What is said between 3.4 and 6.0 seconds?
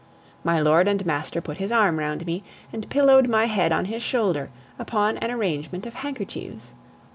head on his shoulder, upon an arrangement of